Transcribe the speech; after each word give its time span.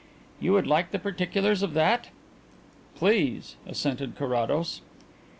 You 0.39 0.53
would 0.53 0.65
like 0.65 0.89
the 0.89 0.97
particulars 0.97 1.61
of 1.61 1.75
that?" 1.75 2.09
"Please," 2.95 3.55
assented 3.67 4.15
Carrados. 4.15 4.81